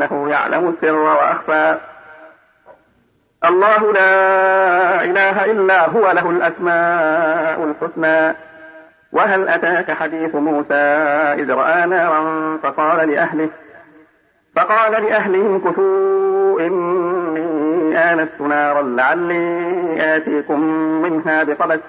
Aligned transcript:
فإنه 0.00 0.30
يعلم 0.30 0.68
السر 0.68 0.94
وأخفى. 0.94 1.78
الله 3.44 3.92
لا 3.92 5.04
إله 5.04 5.44
إلا 5.44 5.88
هو 5.88 6.10
له 6.10 6.30
الأسماء 6.30 7.64
الحسنى. 7.64 8.36
وهل 9.12 9.48
أتاك 9.48 9.90
حديث 9.90 10.34
موسى 10.34 10.74
إذ 11.38 11.52
رأى 11.52 11.86
نارا 11.86 12.58
فقال 12.62 13.08
لأهله 13.10 13.48
فقال 14.56 14.92
لأهلهم 14.92 15.60
كثوا 15.60 16.60
إني 16.60 17.98
آنست 18.12 18.40
نارا 18.40 18.82
لعلي 18.82 20.16
آتيكم 20.16 20.60
منها 21.02 21.44
بقبس 21.44 21.80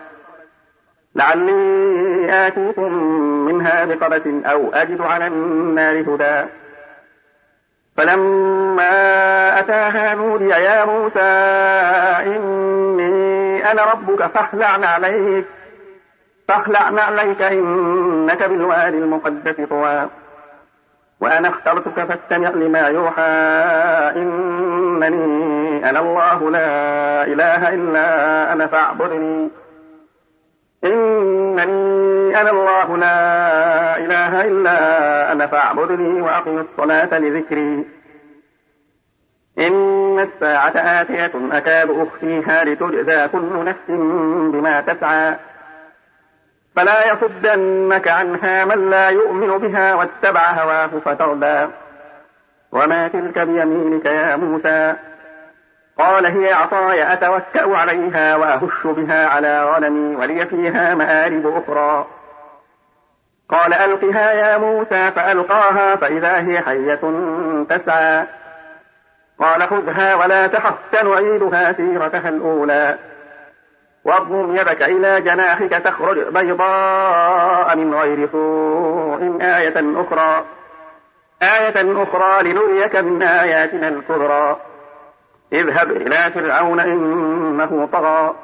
لعلي 1.15 2.47
آتيكم 2.47 2.93
منها 3.45 3.85
بقبس 3.85 4.21
أو 4.45 4.73
أجد 4.73 5.01
على 5.01 5.27
النار 5.27 6.01
هدى. 6.01 6.49
فلما 7.97 8.89
أتاها 9.59 10.15
نودي 10.15 10.49
يا 10.49 10.85
موسى 10.85 11.19
إني 12.35 13.71
أنا 13.71 13.83
ربك 13.83 14.27
فاخلع 14.27 14.67
عليك 14.67 15.45
فاخلع 16.47 17.03
عليك 17.03 17.41
إنك 17.41 18.43
بالوادي 18.43 18.97
المقدس 18.97 19.55
طوى. 19.69 20.09
وأنا 21.19 21.49
اخترتك 21.49 22.03
فاستمع 22.03 22.49
لما 22.49 22.87
يوحى 22.87 23.21
إنني 24.15 25.89
أنا 25.89 25.99
الله 25.99 26.51
لا 26.51 27.23
إله 27.23 27.69
إلا 27.69 28.53
أنا 28.53 28.67
فاعبدني. 28.67 29.49
إنني 30.85 32.41
أنا 32.41 32.51
الله 32.51 32.97
لا 32.97 33.97
إله 33.97 34.45
إلا 34.45 35.31
أنا 35.31 35.47
فاعبدني 35.47 36.21
وأقم 36.21 36.57
الصلاة 36.57 37.19
لذكري. 37.19 37.85
إن 39.59 40.19
الساعة 40.19 41.01
آتية 41.01 41.31
أكاد 41.51 41.89
أخفيها 41.89 42.63
لتجزى 42.63 43.27
كل 43.27 43.65
نفس 43.65 43.87
بما 44.53 44.81
تسعى. 44.81 45.35
فلا 46.75 47.13
يصدنك 47.13 48.07
عنها 48.07 48.65
من 48.65 48.89
لا 48.89 49.09
يؤمن 49.09 49.57
بها 49.57 49.95
واتبع 49.95 50.51
هواه 50.51 50.89
فتردى. 51.05 51.67
وما 52.71 53.07
تلك 53.07 53.39
بيمينك 53.39 54.05
يا 54.05 54.35
موسى؟ 54.35 54.95
قال 55.99 56.25
هي 56.25 56.53
عصاي 56.53 57.13
أتوكأ 57.13 57.77
عليها 57.77 58.35
وأهش 58.35 58.83
بها 58.83 59.27
على 59.27 59.71
غنمي 59.71 60.15
ولي 60.15 60.45
فيها 60.45 60.95
مآرب 60.95 61.63
أخرى. 61.63 62.05
قال 63.49 63.73
ألقها 63.73 64.31
يا 64.31 64.57
موسى 64.57 65.11
فألقاها 65.11 65.95
فإذا 65.95 66.37
هي 66.37 66.61
حية 66.61 67.01
تسعى. 67.69 68.25
قال 69.39 69.63
خذها 69.69 70.15
ولا 70.15 70.47
تخف 70.47 70.75
سنعيدها 70.91 71.73
سيرتها 71.73 72.29
الأولى. 72.29 72.97
واضم 74.05 74.55
يدك 74.55 74.83
إلى 74.83 75.21
جناحك 75.21 75.69
تخرج 75.69 76.17
بيضاء 76.33 77.75
من 77.75 77.93
غير 77.93 78.29
سوء 78.31 79.37
آية 79.41 80.01
أخرى. 80.01 80.45
آية 81.41 82.03
أخرى 82.03 82.43
لنريك 82.43 82.95
من 82.95 83.23
آياتنا 83.23 83.87
الكبرى. 83.87 84.57
اذهب 85.53 85.91
إلى 85.91 86.31
فرعون 86.33 86.79
إنه 86.79 87.89
طغى. 87.91 88.35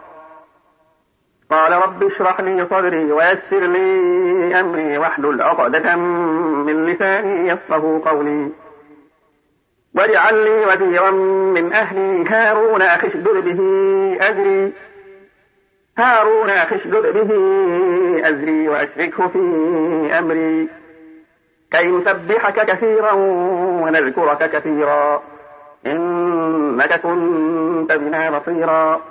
قال 1.51 1.71
رب 1.71 2.03
اشرح 2.03 2.41
لي 2.41 2.67
صدري 2.69 3.11
ويسر 3.11 3.59
لي 3.59 4.59
أمري 4.59 4.97
واحلل 4.97 5.41
عقدة 5.41 5.95
من 5.95 6.85
لساني 6.85 7.49
يفقه 7.49 8.01
قولي. 8.05 8.49
واجعل 9.95 10.43
لي 10.43 10.65
وزيرا 10.65 11.11
من 11.51 11.73
أهلي. 11.73 12.29
هارون 12.29 12.81
أخشدر 12.81 13.39
به 13.39 13.59
أجري 14.21 14.73
هارون 15.97 16.49
أخشدر 16.49 17.11
به 17.11 17.31
أزري 18.29 18.69
وأشركه 18.69 19.27
في 19.27 19.39
أمري. 20.19 20.69
كي 21.71 21.87
نسبحك 21.87 22.65
كثيرا 22.65 23.11
ونذكرك 23.81 24.51
كثيرا. 24.51 25.21
إنك 26.81 27.01
كنت 27.01 27.91
بنا 27.91 28.29
بصيرا. 28.29 29.01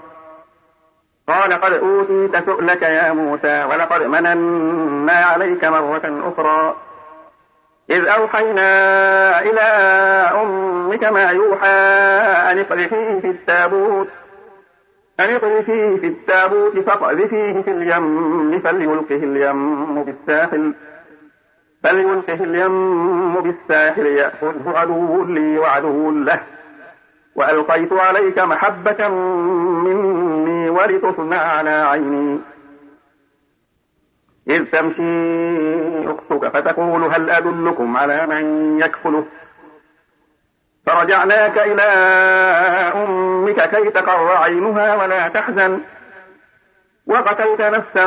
قال 1.28 1.52
قد 1.52 1.72
أوتيت 1.72 2.44
سؤلك 2.46 2.82
يا 2.82 3.12
موسى 3.12 3.64
ولقد 3.64 4.02
مننا 4.02 5.12
عليك 5.12 5.64
مرة 5.64 6.32
أخرى. 6.32 6.76
إذ 7.90 8.06
أوحينا 8.06 8.70
إلى 9.42 9.60
أمك 10.42 11.04
ما 11.04 11.30
يوحى 11.30 11.76
أن 12.50 12.58
اقذفيه 12.58 13.20
في 13.20 13.30
التابوت. 13.30 14.08
أن 15.20 15.30
اقذفيه 15.30 15.96
في 15.96 16.06
التابوت 16.06 16.78
فاقذفيه 16.78 17.62
في 17.62 17.70
اليم 17.70 18.60
فليلقه 18.60 19.16
اليم 19.16 20.04
بالساحل. 20.04 20.74
فليلقه 21.82 22.44
اليم 22.44 23.34
بالساحل 23.34 24.06
يأخذه 24.06 24.78
عدو 24.78 25.24
لي 25.24 25.58
وعدو 25.58 26.10
له. 26.10 26.40
وألقيت 27.34 27.92
عليك 27.92 28.38
محبة 28.38 29.08
مني 29.08 30.70
ولتصنع 30.70 31.42
على 31.42 31.70
عيني. 31.70 32.40
إذ 34.48 34.64
تمشي 34.64 36.10
أختك 36.10 36.48
فتقول 36.48 37.02
هل 37.02 37.30
أدلكم 37.30 37.96
على 37.96 38.26
من 38.26 38.78
يكفله؟ 38.80 39.26
فرجعناك 40.86 41.58
إلى 41.58 41.82
أمك 42.94 43.70
كي 43.70 43.90
تقر 43.90 44.36
عينها 44.36 44.94
ولا 44.94 45.28
تحزن. 45.28 45.80
وقتلت 47.06 47.60
نفسا 47.60 48.06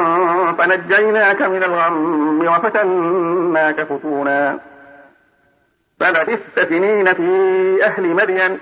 فنجيناك 0.57 1.41
من 1.41 1.63
الغم 1.63 2.47
وفتناك 2.47 3.83
فتونا. 3.83 4.59
فلبثت 5.99 6.59
سنين 6.69 7.13
في 7.13 7.79
أهل 7.83 8.07
مدين. 8.07 8.59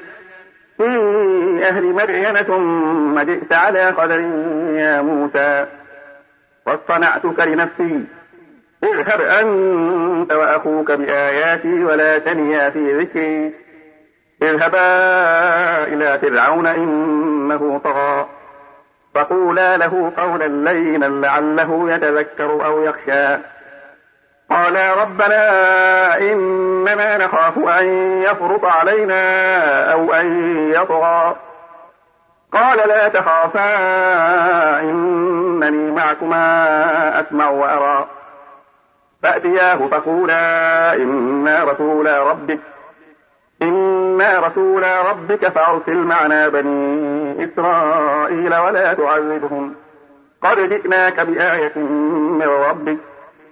في 0.82 1.68
أهل 1.68 1.84
مدين 1.84 2.36
ثم 2.36 3.20
جئت 3.20 3.54
على 3.54 3.86
قدر 3.86 4.20
يا 4.76 5.02
موسى. 5.02 5.66
واصطنعتك 6.68 7.40
لنفسي. 7.40 8.04
اذهب 8.84 9.22
أنت 9.22 10.34
وأخوك 10.34 10.92
بآياتي 10.92 11.84
ولا 11.84 12.18
تنيا 12.18 12.70
في 12.70 13.00
ذكري. 13.00 13.54
اذهبا 14.42 14.88
إلى 15.84 16.20
فرعون 16.20 16.68
إنه 16.68 17.82
طغى. 17.84 18.26
فقولا 19.16 19.78
له 19.78 20.14
قولا 20.18 20.72
لينا 20.72 21.06
لعله 21.06 21.92
يتذكر 21.92 22.66
أو 22.66 22.84
يخشى. 22.84 23.38
قالا 24.52 24.94
ربنا 24.94 26.18
إننا 26.18 27.18
نخاف 27.18 27.58
أن 27.58 27.88
يفرط 28.22 28.66
علينا 28.66 29.24
أو 29.94 30.14
أن 30.14 30.58
يطغى. 30.72 31.36
قال 32.54 32.88
لا 32.88 33.08
تخافا 33.08 33.70
إنني 34.80 35.92
معكما 35.92 37.20
أسمع 37.20 37.50
وأرى. 37.50 38.08
فأتياه 39.24 39.88
فقولا 39.88 40.94
إنا 40.96 41.64
رسولا 41.64 42.24
ربك 42.24 42.60
إنا 43.62 44.40
رسولا 44.40 45.02
ربك 45.02 45.48
فأرسل 45.48 45.98
معنا 45.98 46.50
بني 46.50 47.46
إسرائيل 47.46 48.56
ولا 48.56 48.94
تعذبهم. 48.94 49.76
قد 50.44 50.58
جئناك 50.58 51.20
بآية 51.20 51.78
من 51.78 52.48
ربك 52.70 53.11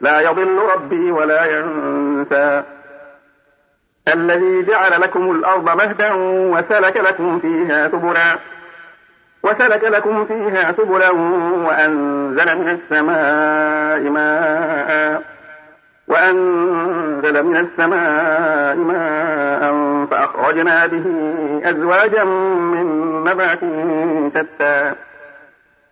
لا 0.00 0.20
يضل 0.20 0.58
ربي 0.74 1.10
ولا 1.10 1.44
ينسى. 1.44 2.62
الذي 4.14 4.62
جعل 4.62 5.00
لكم 5.00 5.30
الأرض 5.30 5.76
مهدا 5.76 6.12
وسلك 6.52 6.96
لكم 6.96 7.38
فيها 7.38 7.88
سبلا. 7.88 8.38
وسلك 9.42 9.84
لكم 9.84 10.24
فيها 10.24 10.72
سبلا 10.72 11.10
وأنزل 11.66 12.58
من 12.58 12.68
السماء 12.68 14.00
ماء. 14.10 15.22
وأنزل 16.08 17.42
من 17.42 17.56
السماء 17.56 18.76
ماء 18.76 19.60
فأخرجنا 20.10 20.86
به 20.86 21.04
أزواجا 21.64 22.24
من 22.24 22.86
نبات 23.24 23.60
شتى. 24.34 24.92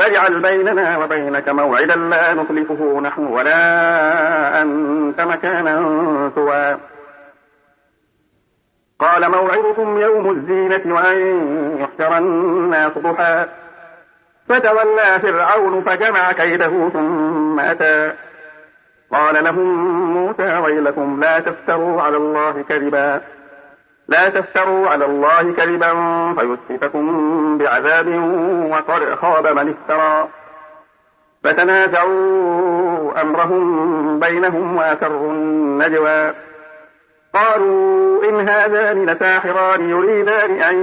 فاجعل 0.00 0.42
بيننا 0.42 0.98
وبينك 0.98 1.48
موعدا 1.48 1.96
لا 1.96 2.34
نخلفه 2.34 3.00
نحن 3.00 3.26
ولا 3.26 4.62
أنت 4.62 5.20
مكانا 5.20 5.76
سوى. 6.34 6.76
قال 9.00 9.30
موعدكم 9.30 10.00
يوم 10.00 10.30
الزينة 10.30 10.94
وأن 10.94 11.18
يحشر 11.80 12.18
الناس 12.18 12.92
ضحى. 12.98 13.46
فتولى 14.48 15.20
فرعون 15.22 15.82
فجمع 15.82 16.32
كيده 16.32 16.88
ثم 16.88 17.60
أتى. 17.60 18.12
قال 19.12 19.44
لهم 19.44 19.90
موسى 20.14 20.58
ويلكم 20.58 21.20
لا 21.20 21.40
تفتروا 21.40 22.02
على 22.02 22.16
الله 22.16 22.64
كذبا. 22.68 23.20
لا 24.10 24.28
تفتروا 24.28 24.88
على 24.88 25.04
الله 25.04 25.52
كذبا 25.52 25.92
فيسحتكم 26.34 27.58
بعذاب 27.58 28.08
وقد 28.70 29.14
خاب 29.14 29.46
من 29.46 29.74
افترى. 29.74 30.28
فتنازعوا 31.44 33.20
أمرهم 33.22 34.20
بينهم 34.20 34.76
وأسروا 34.76 35.32
النجوى. 35.32 36.32
قالوا 37.34 38.24
إن 38.24 38.48
هذان 38.48 39.06
لساحران 39.06 39.90
يريدان 39.90 40.50
أن 40.50 40.76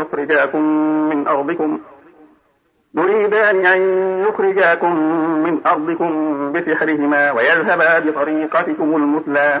يخرجاكم 0.00 0.62
من 1.08 1.28
أرضكم. 1.28 1.80
يريدان 2.94 3.66
أن 3.66 3.80
يخرجاكم 4.28 4.96
من 5.42 5.66
أرضكم 5.66 6.52
بسحرهما 6.52 7.32
ويذهبا 7.32 7.98
بطريقتكم 7.98 8.96
المثلى. 8.96 9.60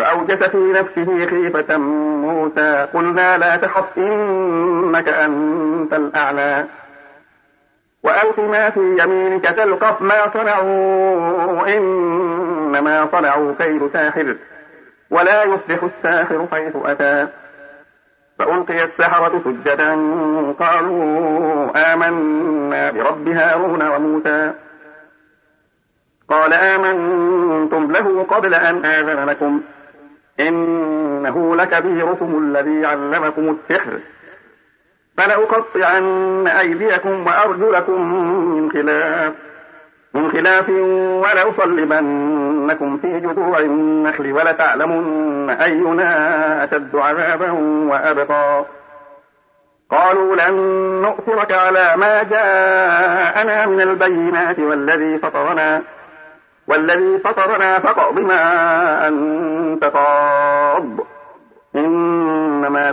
فأوجس 0.00 0.42
في 0.42 0.56
نفسه 0.56 1.26
خيفة 1.26 1.76
موسى. 1.76 2.88
قلنا 2.94 3.38
لا 3.38 3.56
تخف 3.56 3.98
إنك 3.98 5.08
أنت 5.08 5.92
الأعلى. 5.92 6.66
وألق 8.02 8.40
ما 8.40 8.70
في 8.70 8.80
يمينك 8.80 9.44
تلقف 9.44 10.02
ما 10.02 10.30
صنعوا 10.34 11.76
إنما 11.76 13.08
صنعوا 13.12 13.54
كيد 13.58 13.90
ساحر 13.92 14.36
ولا 15.10 15.44
يصلح 15.44 15.82
الساحر 15.82 16.46
حيث 16.52 16.76
أتى. 16.84 17.28
فألقي 18.38 18.84
السحرة 18.84 19.40
سجدا 19.44 19.90
قالوا 20.60 21.92
آمنا 21.92 22.90
برب 22.90 23.28
هارون 23.28 23.88
وموسى. 23.88 24.52
قال 26.28 26.52
آمنتم 26.52 27.92
له 27.92 28.22
قبل 28.22 28.54
أن 28.54 28.84
آذن 28.84 29.28
لكم. 29.30 29.60
إنه 30.48 31.56
لكبيركم 31.56 32.38
الذي 32.44 32.86
علمكم 32.86 33.56
السحر. 33.56 33.98
فلأقطعن 35.16 36.46
أيديكم 36.46 37.26
وأرجلكم 37.26 38.14
من 38.54 38.70
خلاف 38.70 39.32
من 40.14 40.30
خلاف 40.32 40.68
ولأصلبنكم 41.24 42.98
في 42.98 43.20
جذوع 43.20 43.58
النخل 43.58 44.32
ولتعلمن 44.32 45.50
أينا 45.50 46.64
أشد 46.64 46.96
عذابا 46.96 47.50
وأبقى. 47.90 48.64
قالوا 49.90 50.36
لن 50.36 50.54
نؤثرك 51.02 51.52
على 51.52 51.96
ما 51.96 52.22
جاءنا 52.22 53.66
من 53.66 53.80
البينات 53.80 54.58
والذي 54.58 55.16
فطرنا 55.16 55.82
والذي 56.66 57.18
فطرنا 57.18 57.78
فاقض 57.78 58.18
ما 58.18 59.08
أنت 59.08 59.84
قاض 59.84 61.06
إنما 61.76 62.92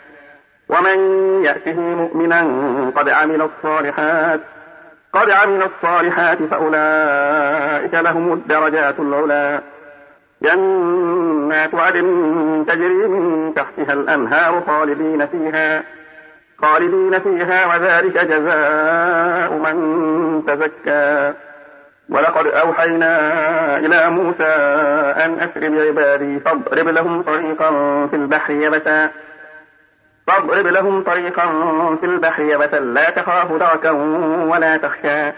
ومن 0.71 0.97
يأته 1.43 1.79
مؤمنا 1.79 2.41
قد 2.95 3.09
عمل 3.09 3.41
الصالحات 3.41 4.39
قد 5.13 5.29
عمل 5.29 5.63
الصالحات 5.63 6.37
فأولئك 6.43 7.93
لهم 7.93 8.33
الدرجات 8.33 8.99
العلى. 8.99 9.59
جنات 10.43 11.75
عدن 11.75 12.65
تجري 12.67 13.07
من 13.07 13.53
تحتها 13.55 13.93
الأنهار 13.93 14.61
خالدين 14.67 15.27
فيها 15.27 15.83
خالدين 16.61 17.19
فيها 17.19 17.65
وذلك 17.65 18.25
جزاء 18.25 19.53
من 19.53 20.43
تزكى. 20.47 21.33
ولقد 22.09 22.47
أوحينا 22.47 23.17
إلى 23.77 24.09
موسى 24.09 24.53
أن 25.25 25.39
أسر 25.39 25.69
بعبادي 25.69 26.39
فاضرب 26.39 26.87
لهم 26.87 27.21
طريقا 27.21 27.69
في 28.07 28.15
البحر 28.15 28.53
يبسا. 28.53 29.09
فاضرب 30.27 30.67
لهم 30.67 31.03
طريقا 31.03 31.45
في 31.95 32.05
البحر 32.05 32.43
يبسا 32.43 32.79
لا 32.79 33.09
تخاف 33.09 33.51
دركا 33.51 33.91
ولا 34.49 34.77
تخشى. 34.77 35.31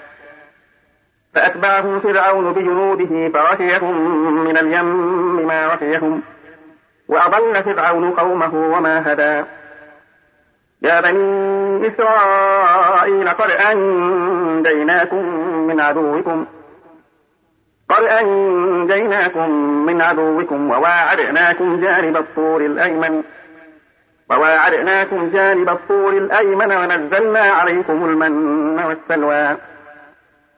فأتبعهم 1.33 1.99
فرعون 1.99 2.53
بجنوده 2.53 3.29
فغشيهم 3.29 4.43
من 4.43 4.57
اليم 4.57 5.47
ما 5.47 5.67
غشيهم. 5.67 6.21
وأضل 7.07 7.63
فرعون 7.63 8.11
قومه 8.11 8.55
وما 8.55 9.13
هدى. 9.13 9.45
يا 10.81 11.01
بني 11.01 11.87
إسرائيل 11.87 13.29
قد 13.29 13.51
أنجيناكم 13.51 15.25
من 15.67 15.79
عدوكم. 15.79 16.45
قد 17.89 18.03
أنجيناكم 18.03 19.49
من 19.85 20.01
عدوكم 20.01 20.69
وواعدناكم 20.69 21.81
جانب 21.81 22.17
الطور 22.17 22.61
الأيمن. 22.61 23.23
وواعدناكم 24.37 25.29
جانب 25.29 25.69
الطور 25.69 26.13
الأيمن 26.13 26.71
ونزلنا 26.71 27.39
عليكم 27.39 28.05
المن 28.05 28.83
والسلوى. 28.83 29.57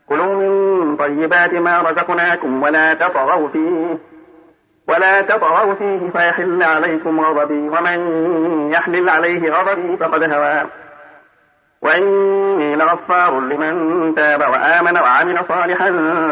كلوا 0.09 0.35
من 0.35 0.97
طيبات 0.97 1.53
ما 1.53 1.81
رزقناكم 1.81 2.63
ولا 2.63 2.93
تطغوا 2.93 3.49
فيه 3.49 3.97
ولا 4.87 5.21
تطغوا 5.21 5.73
فيه 5.73 6.09
فيحل 6.09 6.63
عليكم 6.63 7.21
غضبي 7.21 7.69
ومن 7.69 7.99
يحلل 8.71 9.09
عليه 9.09 9.51
غضبي 9.51 9.97
فقد 9.97 10.23
هوى. 10.33 10.65
وإني 11.81 12.75
لغفار 12.75 13.39
لمن 13.39 14.15
تاب 14.15 14.39
وآمن 14.39 14.97
وعمل 14.97 15.39
صالحا 15.47 15.89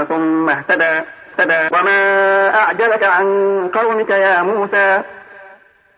ثم 0.09 0.49
اهتدى 0.49 1.01
وما 1.73 2.49
أعجلك 2.55 3.03
عن 3.03 3.25
قومك 3.73 4.09
يا 4.09 4.41
موسى؟ 4.41 5.01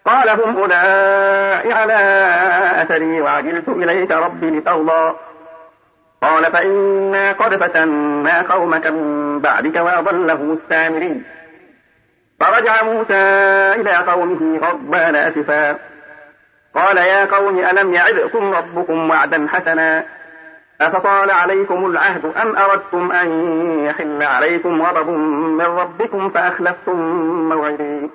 قال 0.05 0.29
هم 0.29 0.57
أولئك 0.57 1.71
على 1.71 1.99
أثري 2.81 3.21
وعجلت 3.21 3.69
إليك 3.69 4.11
ربي 4.11 4.49
لترضى. 4.49 5.15
قال 6.21 6.51
فإنا 6.51 7.31
قد 7.31 7.63
فتنا 7.63 8.41
قومك 8.41 8.87
من 8.87 9.39
بعدك 9.39 9.75
وأضلهم 9.75 10.53
السامرين. 10.53 11.23
فرجع 12.39 12.83
موسى 12.83 13.13
إلى 13.81 13.95
قومه 13.95 14.59
غضبان 14.59 15.15
أسفا. 15.15 15.77
قال 16.75 16.97
يا 16.97 17.25
قوم 17.25 17.59
ألم 17.59 17.93
يعدكم 17.93 18.53
ربكم 18.53 19.09
وعدا 19.09 19.47
حسنا؟ 19.49 20.03
أفطال 20.81 21.31
عليكم 21.31 21.85
العهد 21.85 22.25
أم 22.25 22.55
أردتم 22.55 23.11
أن 23.11 23.29
يحل 23.85 24.23
عليكم 24.23 24.81
غضب 24.81 25.09
من 25.09 25.65
ربكم 25.65 26.29
فأخلفتم 26.29 26.95
موعدي؟ 27.49 28.09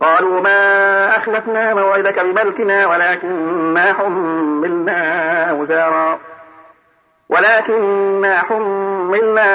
قالوا 0.00 0.40
ما 0.40 1.16
أخلفنا 1.16 1.74
موعدك 1.74 2.20
بملكنا 2.20 2.86
ولكننا 2.86 3.92
حملنا 3.92 5.50
أوزارا. 5.50 6.18
ولكننا 7.28 8.38
حملنا 8.38 9.50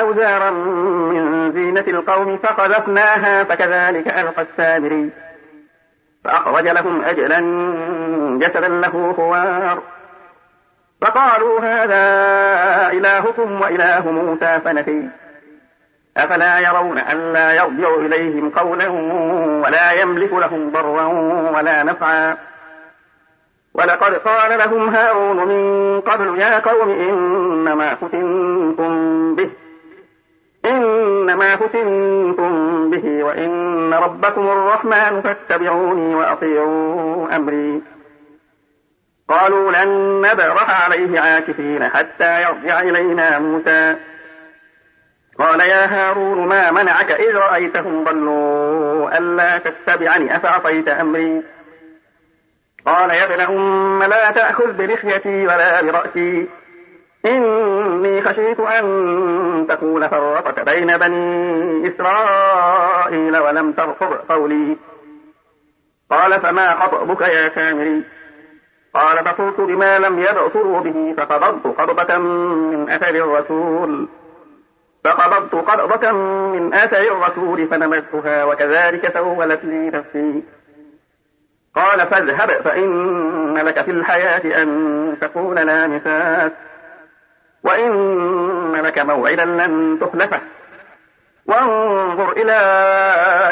أوزارا 0.00 0.50
من 0.50 1.52
زينة 1.52 1.84
القوم 1.98 2.38
فقذفناها 2.38 3.44
فكذلك 3.44 4.08
ألقى 4.08 4.42
السامري. 4.42 5.10
فأخرج 6.24 6.68
لهم 6.68 7.04
أجلا 7.04 7.40
جسدا 8.38 8.68
له 8.68 9.12
خوار. 9.16 9.82
فقالوا 11.00 11.60
هذا 11.60 12.02
إلهكم 12.92 13.60
وإله 13.60 14.10
موسى 14.10 14.60
فنسي 14.64 15.08
أفلا 16.16 16.58
يرون 16.58 16.98
أن 16.98 17.32
لا 17.32 17.52
يرجع 17.52 17.94
إليهم 17.94 18.50
قولا 18.50 18.88
ولا 19.64 19.92
يملك 19.92 20.32
لهم 20.32 20.70
ضرا 20.70 21.06
ولا 21.56 21.82
نفعا. 21.82 22.36
ولقد 23.74 24.14
قال 24.14 24.58
لهم 24.58 24.88
هارون 24.88 25.36
من 25.36 26.00
قبل 26.00 26.38
يا 26.38 26.58
قوم 26.58 26.90
إنما 26.90 27.94
فتنتم 27.94 29.34
به 29.34 29.50
إنما 30.64 31.56
فتنتم 31.56 32.90
به 32.90 33.24
وإن 33.24 33.94
ربكم 33.94 34.46
الرحمن 34.48 35.22
فاتبعوني 35.22 36.14
وأطيعوا 36.14 37.36
أمري. 37.36 37.82
قالوا 39.28 39.72
لن 39.72 40.20
نبرح 40.20 40.84
عليه 40.84 41.20
عاكفين 41.20 41.88
حتى 41.88 42.42
يرجع 42.42 42.80
إلينا 42.80 43.38
موسى. 43.38 43.96
قال 45.38 45.60
يا 45.60 45.84
هارون 45.86 46.48
ما 46.48 46.70
منعك؟ 46.70 47.10
إذ 47.10 47.36
رأيتهم 47.36 48.04
ضلوا. 48.04 49.18
ألا 49.18 49.58
تتبعني؟ 49.58 50.36
أفعصيت 50.36 50.88
أمري؟ 50.88 51.42
قال 52.86 53.10
يا 53.10 53.24
ابن 53.24 53.40
أم 53.40 54.02
لا 54.02 54.30
تأخذ 54.30 54.72
بلحيتي 54.72 55.46
ولا 55.46 55.82
برأسي. 55.82 56.48
إني 57.26 58.22
خشيت 58.22 58.60
أن 58.60 59.66
تكون 59.68 60.08
فرقت 60.08 60.60
بين 60.60 60.96
بني 60.96 61.88
إسرائيل 61.88 63.36
ولم 63.36 63.72
ترفض 63.72 64.12
قولي. 64.12 64.76
قال 66.10 66.40
فما 66.40 66.74
خطبك 66.74 67.20
يا 67.20 67.48
سامري؟ 67.48 68.02
قال 68.94 69.24
بصرت 69.24 69.60
بما 69.60 69.98
لم 69.98 70.18
يبصروا 70.18 70.80
به 70.80 71.14
فقبضت 71.16 71.80
قبضة 71.80 72.18
من 72.18 72.90
أثر 72.90 73.08
الرسول. 73.08 74.08
فقبضت 75.04 75.54
قبضة 75.54 76.12
من 76.52 76.74
آثر 76.74 77.00
الرسول 77.00 77.68
فنمتها 77.68 78.44
وكذلك 78.44 79.12
سولت 79.14 79.64
لي 79.64 79.90
نفسي. 79.90 80.42
قال 81.74 82.06
فاذهب 82.06 82.50
فإن 82.50 83.54
لك 83.58 83.82
في 83.82 83.90
الحياة 83.90 84.62
أن 84.62 85.16
تكون 85.20 85.58
لا 85.58 85.86
مساس 85.86 86.52
وإن 87.64 88.72
لك 88.72 88.98
موعدا 88.98 89.44
لن 89.44 89.98
تخلفه. 90.00 90.40
وانظر 91.46 92.32
إلى 92.32 92.58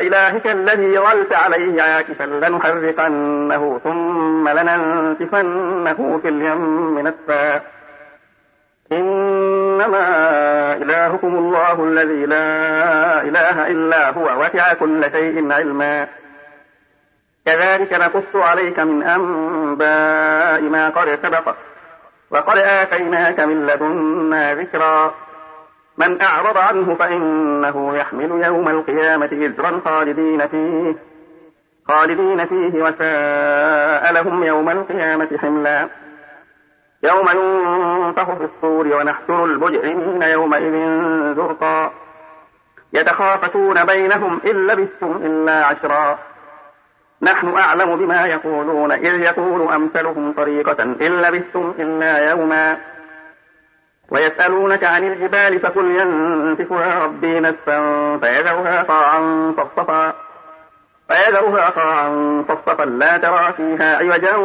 إلهك 0.01 0.47
الذي 0.47 0.99
ظلت 0.99 1.33
عليه 1.33 1.83
عاكفا 1.83 2.25
لنحرقنه 2.25 3.81
ثم 3.85 4.49
لننسفنه 4.49 6.21
في 6.23 6.29
اليم 6.29 6.99
نسفا 6.99 7.61
إنما 8.93 10.07
إلهكم 10.77 11.35
الله 11.37 11.85
الذي 11.85 12.27
لا 12.27 13.23
إله 13.23 13.67
إلا 13.67 14.11
هو 14.11 14.41
وسع 14.41 14.73
كل 14.73 15.11
شيء 15.13 15.53
علما. 15.53 16.09
كذلك 17.47 17.93
نقص 17.93 18.37
عليك 18.37 18.79
من 18.79 19.03
أنباء 19.03 20.61
ما 20.61 20.89
قد 20.89 21.19
سبق 21.23 21.55
وقد 22.31 22.59
آتيناك 22.59 23.41
من 23.41 23.67
لدنا 23.67 24.55
ذكرا. 24.55 25.15
من 25.99 26.23
أعرض 26.23 26.59
عنه 26.59 26.95
فإنه 26.95 27.97
يحمل 27.97 28.45
يوم 28.45 28.69
القيامة 28.69 29.31
إزرا 29.33 29.81
خالدين 29.85 30.47
فيه 30.49 30.97
خالدين 31.89 32.47
فيه 32.47 32.83
وساء 32.83 34.13
لهم 34.13 34.45
يوم 34.45 34.71
القيامة 34.71 35.29
حملا. 35.39 35.89
يوم 37.03 37.29
ينفخ 37.29 38.35
في 38.35 38.45
الصور 38.45 38.87
ونحشر 38.87 39.45
المجرمين 39.45 40.23
يومئذ 40.23 40.73
زرقا. 41.35 41.93
يتخافتون 42.93 43.85
بينهم 43.85 44.41
إن 44.47 44.67
لبثتم 44.67 45.17
إلا 45.17 45.65
عشرا. 45.65 46.19
نحن 47.23 47.59
أعلم 47.59 47.97
بما 47.97 48.27
يقولون 48.27 48.93
إذ 48.93 49.21
يقول 49.21 49.73
أمثلهم 49.73 50.33
طريقة 50.33 50.83
إن 50.83 51.23
لبثتم 51.23 51.75
إلا 51.79 52.31
يوما. 52.31 52.77
ويسألونك 54.11 54.85
عن 54.85 55.05
الجبال 55.05 55.61
فقل 55.61 55.85
ينسفها 55.85 57.05
ربي 57.05 57.41
نسفا 57.41 58.19
فيذرها 58.19 58.83
قاعا 58.83 59.55
صفصفا. 59.57 60.13
فيذرها 61.09 61.71
قاعا 61.71 62.45
صفصفا 62.49 62.85
لا 62.85 63.19
ترى 63.19 63.53
فيها 63.57 63.99
عوجا 63.99 64.37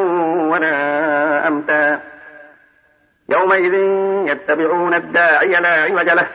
ولا 0.52 1.48
أمتا. 1.48 2.17
يومئذ 3.30 3.74
يتبعون 4.32 4.94
الداعي 4.94 5.48
لا 5.48 5.84
عوج 5.84 6.10
له. 6.10 6.28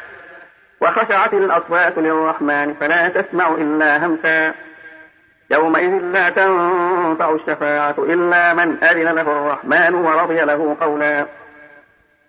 وخشعت 0.81 1.35
الأصوات 1.35 1.99
للرحمن 1.99 2.75
فلا 2.75 3.09
تسمع 3.09 3.49
إلا 3.49 4.07
همسا. 4.07 4.55
يومئذ 5.51 5.91
لا 5.91 6.31
تنفع 6.31 7.31
الشفاعة 7.31 7.95
إلا 7.99 8.55
من 8.55 8.85
أذن 8.85 9.15
له 9.15 9.23
الرحمن 9.23 9.95
ورضي 9.95 10.41
له 10.41 10.77
قولا. 10.81 11.27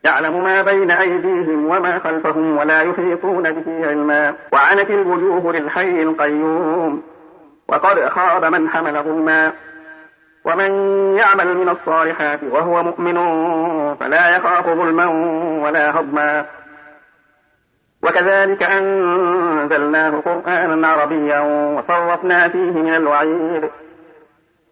يعلم 0.05 0.43
ما 0.43 0.61
بين 0.61 0.91
أيديهم 0.91 1.65
وما 1.65 1.99
خلفهم 1.99 2.57
ولا 2.57 2.81
يحيطون 2.81 3.51
به 3.51 3.87
علما. 3.87 4.33
وعنت 4.51 4.89
الوجوه 4.89 5.53
للحي 5.53 6.01
القيوم. 6.01 7.03
وقد 7.67 8.09
خاب 8.09 8.45
من 8.45 8.69
حمل 8.69 9.03
ظلما 9.03 9.51
ومن 10.45 10.71
يعمل 11.17 11.57
من 11.57 11.69
الصالحات 11.69 12.39
وهو 12.43 12.83
مؤمن 12.83 13.15
فلا 13.95 14.37
يخاف 14.37 14.65
ظلما 14.65 15.05
ولا 15.63 15.99
هضما. 15.99 16.45
وكذلك 18.03 18.63
أنزلناه 18.63 20.21
قرآنا 20.25 20.87
عربيا 20.87 21.39
وصرفنا 21.77 22.47
فيه 22.47 22.71
من 22.71 22.95
الوعيد 22.95 23.69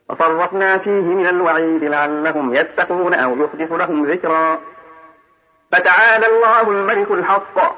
وصرفنا 0.09 0.77
فيه 0.77 1.01
من 1.01 1.27
الوعيد 1.27 1.83
لعلهم 1.83 2.55
يتقون 2.55 3.13
أو 3.13 3.31
يحدث 3.31 3.71
لهم 3.71 4.05
ذكرا. 4.05 4.59
فتعالى 5.71 6.25
الله 6.27 6.61
الملك 6.61 7.11
الحق. 7.11 7.75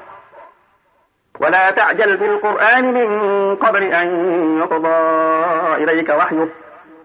ولا 1.40 1.70
تعجل 1.70 2.16
بالقرآن 2.16 2.94
من 2.94 3.56
قبل 3.56 3.82
أن 3.82 4.08
يقضى 4.58 4.96
إليك 5.84 6.08
وحيه. 6.08 6.63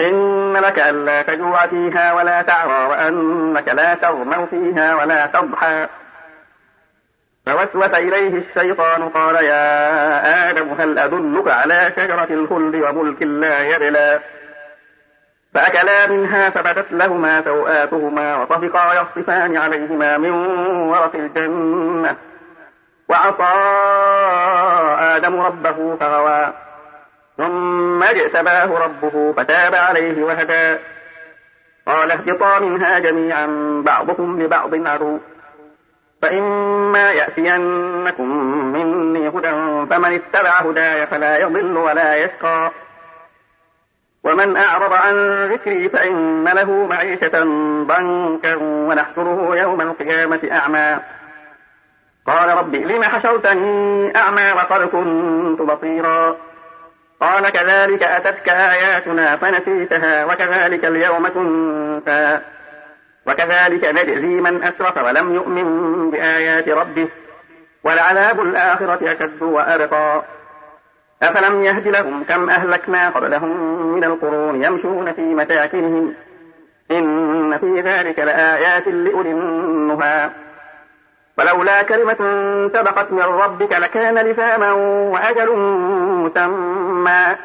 إن 0.00 0.56
لك 0.56 0.78
ألا 0.78 1.22
تجوع 1.22 1.66
فيها 1.66 2.12
ولا 2.12 2.42
تعرى 2.42 2.86
وأنك 2.88 3.68
لا 3.68 3.94
تغمر 3.94 4.46
فيها 4.46 4.94
ولا 4.94 5.26
تضحى. 5.26 5.86
فوسوس 7.46 7.94
إليه 7.94 8.38
الشيطان 8.38 9.08
قال 9.08 9.34
يا 9.34 10.50
آدم 10.50 10.68
هل 10.78 10.98
أدلك 10.98 11.48
على 11.48 11.92
شجرة 11.96 12.28
الخلد 12.30 12.74
وملك 12.74 13.22
لا 13.22 13.60
يبلى؟ 13.60 14.20
فأكلا 15.54 16.06
منها 16.06 16.50
فبدت 16.50 16.92
لهما 16.92 17.42
سوآتهما 17.42 18.36
وطفقا 18.36 18.94
يصفان 18.94 19.56
عليهما 19.56 20.18
من 20.18 20.30
ورق 20.88 21.14
الجنة. 21.14 22.16
وعصى 23.08 23.54
آدم 25.16 25.40
ربه 25.40 25.96
فغوى. 25.96 26.67
ثم 27.38 28.02
اجتباه 28.02 28.78
ربه 28.84 29.32
فتاب 29.32 29.74
عليه 29.74 30.24
وهدى. 30.24 30.78
قال 31.86 32.10
اهبطا 32.10 32.58
منها 32.58 32.98
جميعا 32.98 33.46
بعضكم 33.86 34.42
لبعض 34.42 34.86
عدو. 34.86 35.18
فإما 36.22 37.10
يأتينكم 37.10 38.28
مني 38.72 39.28
هدى 39.28 39.50
فمن 39.90 40.14
اتبع 40.14 40.50
هداي 40.50 41.06
فلا 41.06 41.38
يضل 41.38 41.76
ولا 41.76 42.16
يشقى. 42.16 42.70
ومن 44.24 44.56
أعرض 44.56 44.92
عن 44.92 45.44
ذكري 45.52 45.88
فإن 45.88 46.44
له 46.48 46.86
معيشة 46.86 47.44
ضنكا 47.84 48.54
ونحشره 48.56 49.56
يوم 49.56 49.80
القيامة 49.80 50.40
أعمى. 50.52 51.00
قال 52.26 52.48
رب 52.48 52.74
لم 52.74 53.02
حشرتني 53.02 54.16
أعمى 54.16 54.52
وقد 54.52 54.82
كنت 54.82 55.60
بصيرا؟ 55.62 56.47
قال 57.20 57.50
كذلك 57.50 58.02
أتتك 58.02 58.48
آياتنا 58.48 59.36
فنسيتها 59.36 60.24
وكذلك 60.24 60.84
اليوم 60.84 61.28
تنسى 61.28 62.40
وكذلك 63.26 63.84
نجزي 63.84 64.26
من 64.26 64.64
أسرف 64.64 64.96
ولم 65.04 65.34
يؤمن 65.34 66.10
بآيات 66.10 66.68
ربه 66.68 67.08
ولعذاب 67.84 68.40
الآخرة 68.40 69.12
أشد 69.12 69.42
وأبقى. 69.42 70.22
أفلم 71.22 71.64
يهد 71.64 71.88
لهم 71.88 72.24
كم 72.24 72.50
أهلكنا 72.50 73.10
قبلهم 73.10 73.82
من 73.94 74.04
القرون 74.04 74.64
يمشون 74.64 75.12
في 75.12 75.20
مساكنهم. 75.20 76.14
إن 76.90 77.58
في 77.58 77.80
ذلك 77.80 78.18
لآيات 78.18 78.88
لأولي 78.88 79.30
النهى. 79.30 80.30
ولولا 81.38 81.82
كلمة 81.82 82.16
سبقت 82.74 83.12
من 83.12 83.22
ربك 83.22 83.72
لكان 83.72 84.18
لزاما 84.18 84.72
وأجل 85.12 85.56
مسمى. 86.24 87.36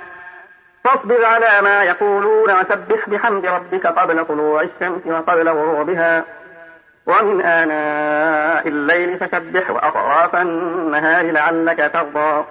فاصبر 0.84 1.26
على 1.26 1.62
ما 1.62 1.84
يقولون 1.84 2.52
وسبح 2.52 3.10
بحمد 3.10 3.46
ربك 3.46 3.88
قبل 3.88 4.26
طلوع 4.26 4.62
الشمس 4.62 5.08
وقبل 5.08 5.50
غروبها. 5.50 6.24
ومن 7.08 7.42
آناء 7.42 8.68
الليل 8.68 9.18
فسبح 9.18 9.72
وأطراف 9.72 10.36
النهار 10.36 11.32
لعلك 11.32 11.92
ترضى. 11.94 12.46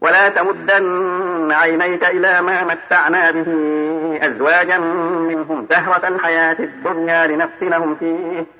ولا 0.00 0.28
تمدن 0.28 1.52
عينيك 1.52 2.04
إلى 2.04 2.42
ما 2.42 2.64
متعنا 2.64 3.30
به 3.30 3.48
أزواجا 4.22 4.78
منهم 4.78 5.66
زهرة 5.70 6.08
الحياة 6.08 6.56
الدنيا 6.60 7.26
لنفتنهم 7.26 7.94
فيه. 7.94 8.59